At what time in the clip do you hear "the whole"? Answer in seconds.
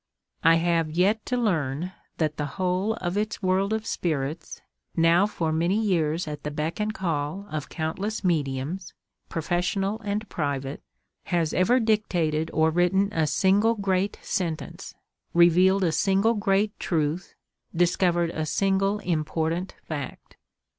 2.37-2.95